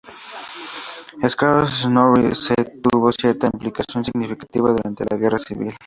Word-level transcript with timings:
Skarðs-Snorri 1.31 2.33
si 2.33 2.55
tuvo 2.81 3.11
cierta 3.13 3.51
implicación 3.53 4.03
significativa 4.03 4.71
durante 4.71 5.05
la 5.07 5.15
guerra 5.15 5.37
civil. 5.37 5.75